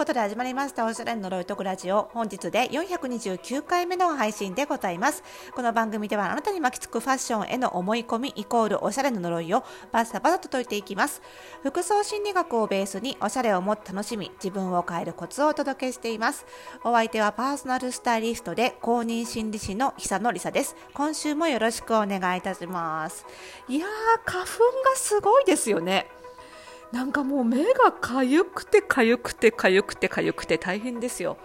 [0.00, 0.86] ことで始まりました。
[0.86, 2.08] おしゃれの呪いとくラジオ。
[2.14, 5.22] 本日で429回目の配信でございます。
[5.54, 9.62] この番組ではあなたに巻きつくファッションへの思い込みイコールおしゃれの呪いを
[9.92, 11.20] バッサバサと解いていきます。
[11.62, 16.46] 服装心理学をベースにおしゃれをもっと楽しみ自分を変えるコツをお届けしています。
[16.82, 20.76] お相手はパーソナルスタイリストで公認心理師の久野里沙です。
[20.94, 23.26] 今週もよろしくお願いいたします。
[23.68, 23.90] いやー
[24.24, 26.19] 花粉がすごいですよね。
[26.92, 31.36] なんかもう目がかゆくてかゆくてかゆくてかゆくて大変ですよ。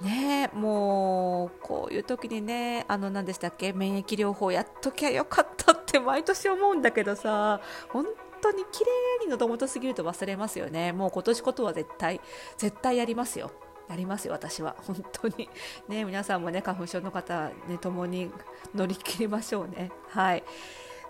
[0.00, 7.60] ねもうこういう時にねあの何でしたっけ免疫療法やっときゃよかったって毎年思うんだけどさ
[7.90, 8.06] 本
[8.40, 10.92] 当に綺麗に喉元すぎると忘れますよね。
[10.92, 12.20] もう今年ことは絶対
[12.56, 13.50] 絶対やりますよ。
[13.88, 14.76] やりますよ私は。
[14.86, 15.50] 本当に。
[15.88, 18.30] ね皆さんもね花粉症の方ね共に
[18.74, 19.90] 乗り切りましょうね。
[20.08, 20.44] はい。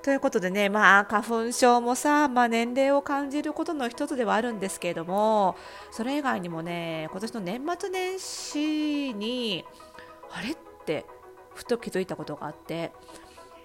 [0.02, 5.56] ということでね、まあ、花粉症もさ、まあ、年齢を感じることの一つではあるんですけれども、
[5.90, 9.64] それ以外にもね、今年の年末年始に、
[10.30, 10.56] あれっ
[10.86, 11.04] て、
[11.54, 12.92] ふと気づいたことがあって、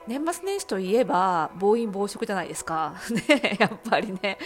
[0.08, 2.96] 年末年始といえば暴飲暴食じゃないですか、
[3.28, 4.38] ね、やっぱりね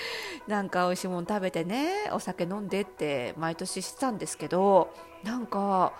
[0.48, 5.92] なんか美味しいもの食べてねお酒飲んでって毎年してたんですけどなんか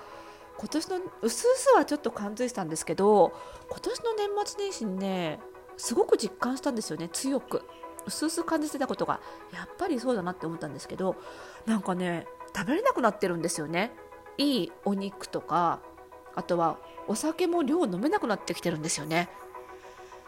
[0.58, 3.34] 今年のうすうすはちょっと感づいてたんですけど
[3.70, 5.40] 今年の年末年始にね
[5.80, 7.10] すごく実感したんですよね。
[7.10, 7.64] 強く。
[8.06, 9.20] 薄々感じてたことが。
[9.54, 11.16] やっぱりそうだなって思ったんですけど
[11.66, 13.92] なんかね食べれなくなってるんですよね。
[14.38, 15.80] いいお肉とか
[16.36, 19.30] あとはお酒も量飲めなくなってきてるんですよね。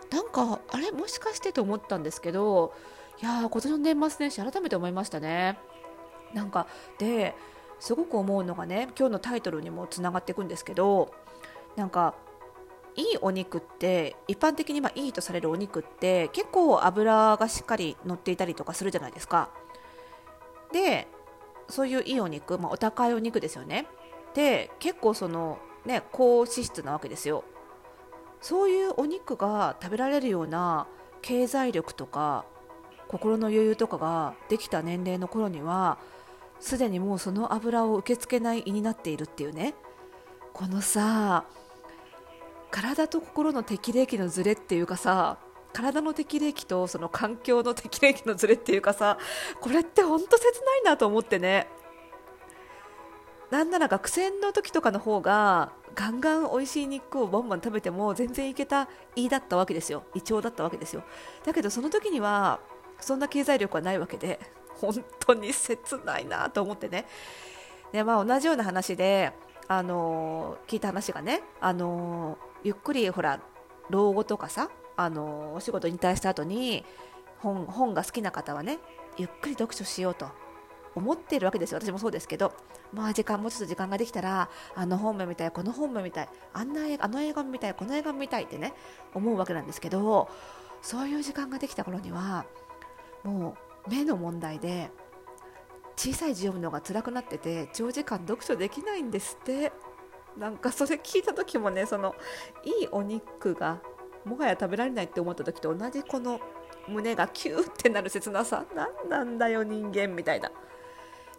[0.09, 0.91] なんかあれ？
[0.91, 2.73] もしかしてと思ったんですけど
[3.21, 5.57] いやー今年の年末年始改めて思いましたね。
[6.33, 7.35] なんかで
[7.79, 11.13] すごく思うのがね今日のタイトルにもつながっていくんですけど
[11.75, 12.15] なんか
[12.95, 19.49] いいお肉って一般的にまあいいとされるお肉って結構脂がしっかり乗っていたりとかするじゃないですか。
[20.73, 21.07] で
[21.69, 23.87] そういういいお肉、まあ、お高いお肉ですよね。
[24.33, 27.43] で結構そのね高脂質なわけですよ。
[28.41, 30.87] そういうお肉が食べられるような
[31.21, 32.43] 経済力とか
[33.07, 35.99] 心の余裕とかができた年齢の頃には
[36.59, 39.75] すでにもうその油を受け付けない胃になっているっていうね。
[40.53, 41.45] このさ
[42.71, 45.37] 体と心の適齢期のズレっていうかさ
[45.73, 49.17] 体の適齢期とその環境の適齢期のズレっていうかさ
[49.61, 51.67] これってほんと切ないなと思ってね。
[53.51, 60.03] なんなら学生の時とかの方がガンガン美味しい肉をバンバン食べても全然いけた胃だったわけですよ。
[60.15, 61.03] 胃腸だったわけですよ。
[61.43, 62.61] だけどその時には
[63.01, 64.39] そんな経済力はないわけで
[64.75, 67.05] 本当に切ないなと思ってね。
[67.91, 69.33] で、まあ、同じような話で
[69.67, 73.39] あの、聞いた話がね、あのゆっくりほら
[73.89, 76.85] 老後とかさあのお仕事引退した後に
[77.39, 78.79] 本本が好きな方はね
[79.17, 80.29] ゆっくり読書しようと
[80.93, 81.79] 思っているわけですよ。
[81.79, 82.53] 私もそうですけど
[82.93, 88.73] まあ時間もうちょっと時間ができたらあの本も見たいこの本も見たいあんなあの映画も見たいこの映画も見たいってね
[89.13, 90.29] 思うわけなんですけど
[90.81, 92.45] そういう時間ができた頃には
[93.23, 93.55] も
[93.87, 94.91] う目の問題で
[95.95, 99.71] 小さい字読むのが辛くなってて長時間読書できないんですって。
[100.37, 102.15] なんかそれ聞いた時もねその
[102.63, 103.81] いいお肉が
[104.23, 106.39] もはや食べられないって思った時と同じこの
[106.87, 108.65] 胸がキューってなる切なさ。
[108.73, 110.49] 何なんだよ人間みたいな。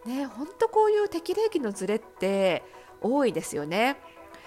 [0.05, 2.63] ねほんとこういう適齢期のズレって
[3.01, 3.97] 多いですよね。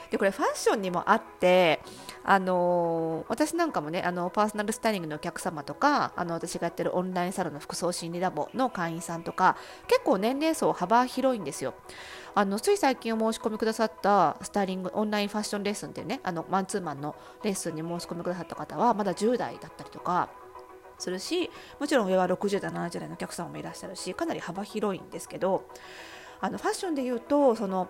[0.09, 1.81] でこれファッションにもあって
[2.23, 9.57] あのー、私なんかもねあのパーソナルスタイリングのお客様とかあの私がやってるオンラインサロンの服装心理ラボの会員さんとか
[9.87, 11.75] 結構年齢層幅広いんですよ。
[12.33, 20.29] あのつい最近お申し込みくださったスタイリングオンラインファッションレッスンっていうねあのマンツーマンのレッスンに申し込みくださった方はまだ10代だったりとか
[20.97, 21.49] するし
[21.79, 25.67] もちろん上は60代70代のお客様もいらっしゃるしかなり幅広いんですけど
[26.41, 27.89] あのファッションでいうとその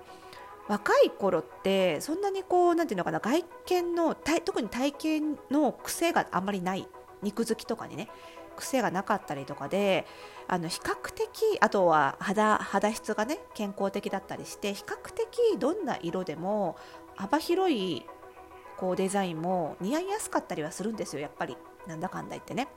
[0.68, 6.88] 若い頃ってそんなにこうなんていうのかな外見の特に体型の癖があんまりない
[7.22, 8.10] 肉付きとかにね
[8.56, 10.06] 癖がなかったりとかで
[10.48, 16.78] あの比較的あとは肌肌質がね健康的だったりして比較的どんな色でも
[17.16, 18.06] 幅広い
[18.78, 21.58] こうデザインも似合いやすかったりはするんですよやっぱり
[21.88, 22.68] なんだかんだ言ってね。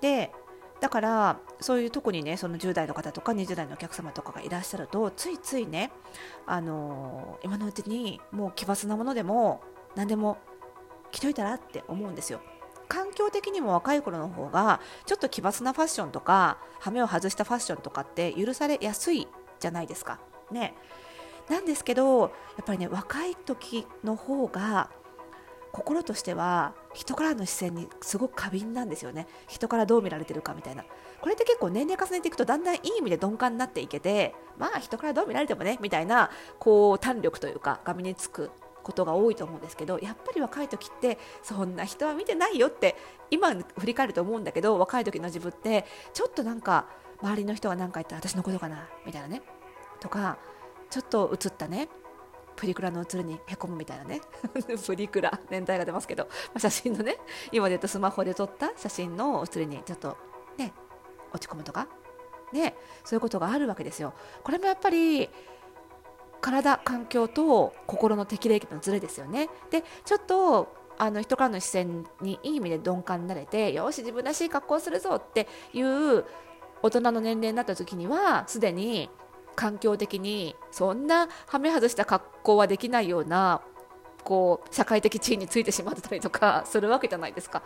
[0.00, 0.32] で
[0.80, 5.92] だからそういう特にねその10代の方とか20代のお客様とかがいらっしゃるとついついね
[6.46, 9.62] あのー、今のうちにもう奇抜なものでも
[9.94, 10.38] 何でも
[11.10, 12.40] 着といたらって思うんですよ。
[12.88, 19.28] 環境的にも若い頃の方がちょっと奇抜なファッションとか羽目を外したファッションとかって許されやすい
[19.60, 20.18] じゃないですか。
[20.50, 20.74] ね。
[21.48, 22.26] なんですけどや
[22.62, 24.90] っぱりね若い時の方が
[25.72, 29.26] 心としては人からの視線にすごく過敏なんですよね。
[29.48, 30.84] 人からどう見られてるかみたいな。
[31.20, 38.50] これって結構年齢重ねていくとだんだんいい意味で鈍感になっていけてまあ人からどう見られてもねみたいなこう胆力というかが身につく
[38.82, 42.96] ことが多いと思うんですけどやっぱり若い時ってそんな人は見てないよって
[43.30, 45.84] 今振り返ると思うんだけど若い時の自分って
[46.14, 46.86] ちょっとなんか
[47.22, 49.42] 周りの人が何か言ったら私のことかなみたいなね。
[50.00, 50.38] とか
[50.88, 51.88] ちょっと映ったね。
[52.60, 54.20] プリクラの写りにへこむみたいなね。
[54.86, 57.16] プリクラ年代が出ますけど、まあ、写真のね
[57.50, 60.18] 今で言うとスマホで撮った写真の写りにちょっと
[60.58, 60.74] ね
[61.32, 61.88] 落ち込むとか。
[62.52, 64.12] ねそういうことがあるわけですよ。
[64.44, 65.30] これもやっぱり
[66.42, 69.48] 体環境と心の適齢期のズレですよね。
[69.70, 70.68] でちょっと
[70.98, 76.26] あの人からの視線にいい意味で鈍感になれてよし自分らしい格好をするぞっていう
[76.82, 79.08] 大人の年齢になった時にはすでに
[79.60, 83.60] 環境的にそんなはめ外した格好はできないような
[84.24, 87.62] こう社会的地位についてしまってたりとか するわけじゃないですか。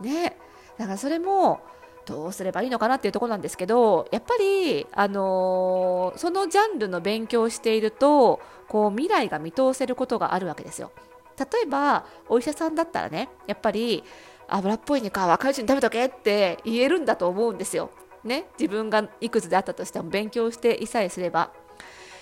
[0.00, 0.36] ね、
[0.78, 1.60] だからそれも
[2.06, 10.90] どうすればいいのかなっていうところなんですけどやっぱり、あのー、そのジャンルの勉強をしているとこう未来が見通せることがあるわけですよ。
[11.38, 14.02] 例えばお医者さんだったらねやっぱり
[14.48, 17.90] 油っぽい肉は若いうちに食べとけって言えるんだと思うんですよ。
[18.24, 21.52] ね、自分がいくつであったとしても勉強していさえすれば。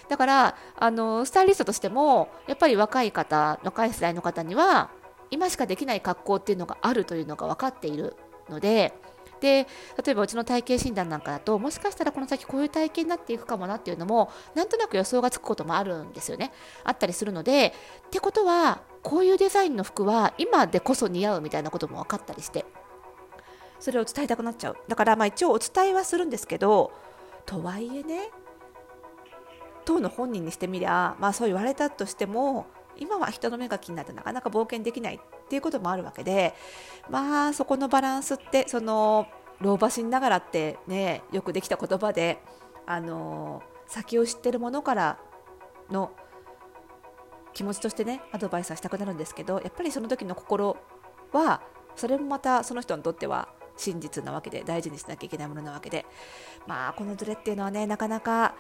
[0.08, 4.90] だからあのスタイリストとしてもやっぱり若い方若い世代の方には
[5.30, 8.14] 今しかできない格好っていうのがあるというのが分かっている
[8.48, 8.94] ので
[9.40, 9.66] で
[10.02, 16.52] 例えばうちの体型診断なんかだともしかしたらこの先こういう体型になっていくかもなっていうのもなんとなく予想がつくこともあるんですよね
[16.84, 17.74] あったりするので
[18.06, 22.64] ってことはこういうデザインの服は今でこそ似合うみたいなことも分かったりして
[23.78, 24.76] それを伝えたくなっちゃう。
[24.88, 26.92] だからまあ一応お伝えはするんですけど
[27.46, 28.30] とはいえね
[29.84, 32.66] 当の本人にしてみりゃ、まあ、そう言われたとしても
[32.98, 35.18] 今は人の目が気になってなかなか冒険できないっ
[35.48, 36.54] ていうこともあるわけで
[37.08, 39.28] まあそこのバランスってその
[39.60, 42.42] 老婆心ながらってねよくできた言葉で
[42.84, 45.18] あの先を知ってるものから
[45.90, 46.10] の
[47.54, 50.76] 気持ちとしてねアドバイスはしたくなるんですけどやっぱりその時の心
[51.32, 51.62] は
[51.94, 56.06] それもまたその人にとっては真実なわけで大事にしなきゃいけないものなわけで
[56.66, 58.54] まあこのズレっていうのはねなかなか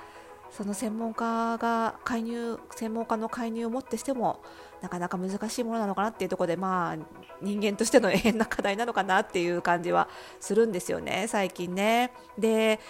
[0.50, 4.42] その専門家が介入専門家の介入をもってしても
[4.80, 6.96] なかなか難しいものなのかなっていうところでまあ
[7.42, 10.08] 人間としての永遠な課題なのかなっていう感じは
[10.40, 12.12] するんですよね最近ね。
[12.38, 12.80] で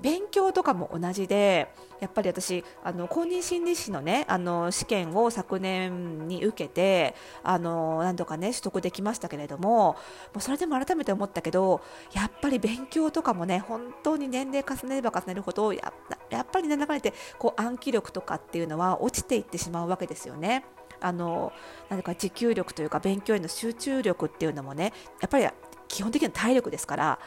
[0.00, 9.96] 勉強とかも同じでやっぱり私あの公認心理師のねあの試験を昨年に受けてあの何度かね取得できましたけれどもも
[10.36, 11.80] うそれでも改めて思ったけど
[12.12, 15.92] やっぱり勉強とかもね本当に年齢重ねれば重ねるほどや
[16.30, 20.64] やっぱりね流れてこう暗記力とかっていうのは落ちていってしまうわけですよね。
[21.00, 21.52] あの
[21.88, 25.48] 何か持久力というか勉強への集中力っていうのもねやっぱり
[25.86, 27.18] 基本的には体力ですから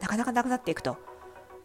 [0.00, 0.96] なかなかなくなっていくと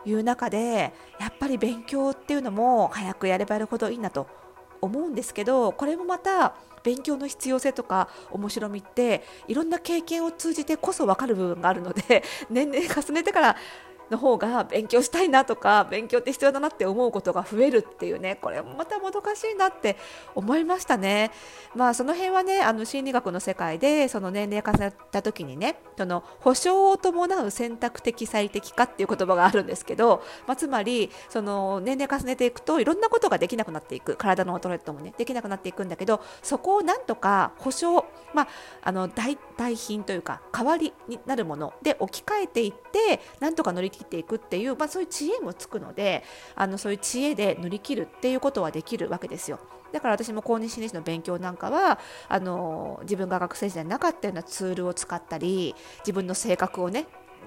[0.06, 4.28] いう中でやっぱり勉強っていうのも早くやればやるほどいいなと
[4.82, 13.56] 思うんですけどこれもまた勉強の必要性とか面白みっていろんな経験を通じてこそ分かる部分があるので 年齢重ねてから
[14.14, 19.98] の方が勉強したいなとか勉強って必要だなって思うことが増えるっていうねこれもまたもどかしいなって
[20.36, 21.32] 思いましたね。
[21.76, 38.48] まあその辺はねあの心理学の世界でその年齢重ねた時にねその保証を伴う選択的最適化っていう言葉があるんですけど、まあ、つまりその年齢重ねていくといろんなことができなくなっていく体の衰えともねできなくなっていくんだけどそこをなんとか保証まあ
[38.84, 46.24] あの代代品というか代わりになるもので置き換えていってなんとか乗り切きていくっていう、まあ、そういう知恵もつくので
[46.56, 49.60] あのそういう知恵で乗り切るっていうことはできるわけですよ。
[49.92, 57.06] だから私も公認心理師の勉強なんかはあの自分が学生時代になかったようなツールを使ったり自分の性格をね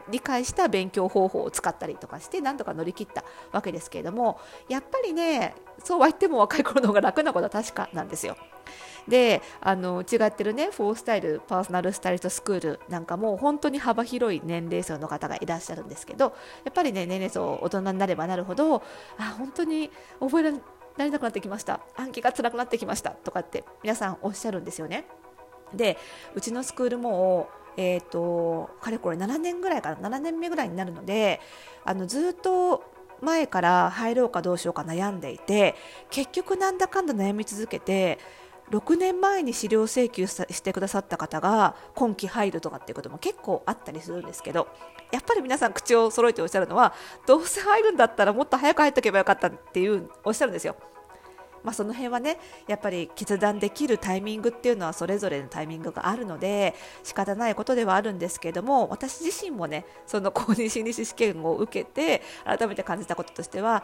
[0.09, 5.55] 理解した勉強方法を使ったりとかしてなんとか乗り切ったわけですけれどもやっぱりね
[5.85, 8.37] そうは言っても若い頃の方が楽なことは確かなんですよ。
[9.09, 18.83] であの違ってるねフォースタイルパーソナルスタイリストスクールなんかも本当に幅広い年齢層の方がいらっしゃるんですけどやっぱりね年齢層大人になればなるほど
[19.19, 20.51] あ本当に覚えら
[20.99, 25.07] れなくなってきました暗記が辛くなってきましたとかって皆さんおっしゃるんですよね。
[25.75, 25.99] で
[26.35, 31.41] うちのスクールもえーと、かれこれ7年ぐらいかな7年目ぐらいになるので
[31.85, 32.83] あのずっと
[33.21, 35.75] 前から入ろうかどうしようか悩んでいて
[36.11, 38.19] 結局なんだかんだ悩み続けて
[38.71, 44.69] 6年前に資料請求してくださった方が今期入るとかっていうことも結構あったりするんですけど
[45.13, 46.93] やっぱり皆さん口を揃えておっしゃるのは
[47.27, 50.77] どうせ入るんだったらもっと早く入っておけばよかったっていうおっしゃるんですよ。
[51.67, 63.83] まあ、その辺はねやっぱり決断できるタイミングっていうのはそれぞれのタイミングがあるので仕方ないことではあるんですけども私自身もねその公認心理師試験を受けて改めて感じたこととしては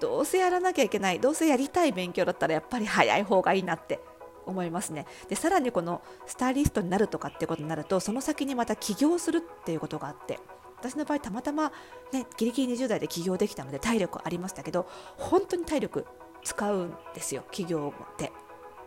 [0.00, 3.98] どうせやらなきゃいけないどうせやりたい勉強だったらやっぱり早い方がいいなって
[4.46, 5.06] 思いますね。
[5.28, 10.38] でさらにこのスタイリストになるとかってことになるとその先にまた起業するっていうことがあって
[10.78, 11.72] 私の場合たまたま、
[12.12, 14.86] ね、ギリギリ20代で起業できたので体力ありましたけど
[15.16, 16.06] 本当に体力
[16.44, 18.32] 使うんですよ起業って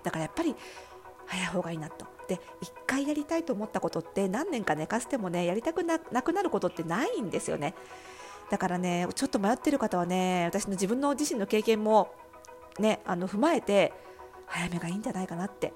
[0.04, 0.56] だからやっぱり
[1.26, 2.06] 早い方がいいなと。
[2.28, 2.40] で1
[2.86, 7.74] 回やりたいと思ったことって何年か寝かせてもねやりたくなくなることってないんですよね。
[8.50, 12.14] だからねちょっと迷ってる方はね私の自分の自身の経験も
[12.80, 13.94] ねあの踏まえて
[14.46, 15.74] 早めがいいんじゃないかなって。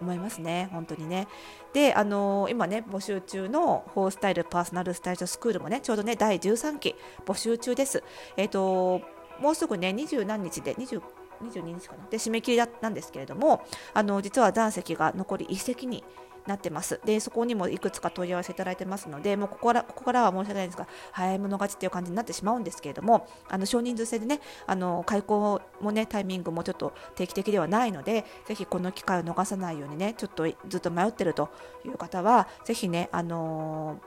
[0.00, 1.26] 思いますね、本当にね。
[1.72, 8.02] で、あのー、今ね、募集中のフォースタイルパーソナルスタイルスクールもね、ちょうどね、第13期募集中です。
[8.36, 9.00] えっ、ー、と、
[9.40, 11.00] もうすぐね、20何日で、20
[11.42, 13.64] 22日かなで締め切りなんですけれども
[13.94, 16.04] あの実は残席が残り1席に
[16.46, 17.00] なってます。
[17.04, 31.50] で、そこにもいくつか問い合わせいただいてますので、もうここからここからは申し訳ないんですが、早い者勝ちっていう感じになってしまうんですけれども、あの少人数制でね、あの開校もね、タイミングもちょっと定期的ではないので、ぜひこの機会を逃さないようにね、ちょっとずっと迷ってると
[31.84, 33.98] いう方は、ぜひね、あのー、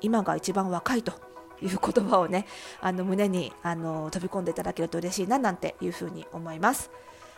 [0.00, 1.33] 今が一番若いと。
[1.62, 2.46] いう言葉をね
[2.80, 6.90] あの胸にあの飛び込んでいただけると嬉しいななんていうふうに思います。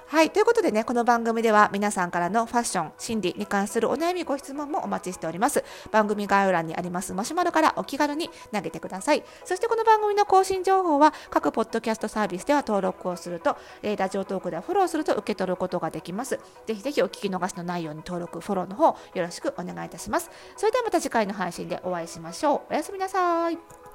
[0.09, 0.31] はい。
[0.31, 5.65] ということでね、この番組では皆さんからのファッション、心理に関するお悩み、ご質問もお待ちしております。
[5.91, 9.25] 番組概要欄にありますマシュマロからお気軽に投げてください。
[9.45, 16.39] そしてこの番組の更新情報は各ポッドキャストサービスでは登録をすると、えラジオトークではフォローすると受け取ることができます。
[16.67, 20.31] ぜひぜひお聞き逃しのないように登録、フォローの方よろしくお願いいたします。
[20.57, 22.73] それではまた次回の配信でお会いしましょう。
[22.73, 23.86] おやすみなさい。